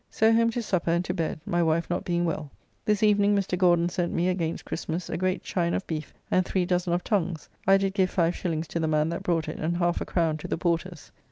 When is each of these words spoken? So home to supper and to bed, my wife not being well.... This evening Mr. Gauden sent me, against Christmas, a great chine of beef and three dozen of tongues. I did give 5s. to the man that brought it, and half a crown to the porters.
So 0.09 0.33
home 0.33 0.49
to 0.49 0.63
supper 0.63 0.89
and 0.89 1.05
to 1.05 1.13
bed, 1.13 1.39
my 1.45 1.61
wife 1.61 1.87
not 1.87 2.03
being 2.05 2.25
well.... 2.25 2.49
This 2.85 3.03
evening 3.03 3.35
Mr. 3.35 3.55
Gauden 3.55 3.87
sent 3.87 4.11
me, 4.11 4.29
against 4.29 4.65
Christmas, 4.65 5.11
a 5.11 5.15
great 5.15 5.43
chine 5.43 5.75
of 5.75 5.85
beef 5.85 6.11
and 6.31 6.43
three 6.43 6.65
dozen 6.65 6.91
of 6.93 7.03
tongues. 7.03 7.47
I 7.67 7.77
did 7.77 7.93
give 7.93 8.11
5s. 8.11 8.65
to 8.65 8.79
the 8.79 8.87
man 8.87 9.09
that 9.09 9.21
brought 9.21 9.47
it, 9.47 9.59
and 9.59 9.77
half 9.77 10.01
a 10.01 10.05
crown 10.05 10.37
to 10.37 10.47
the 10.47 10.57
porters. 10.57 11.11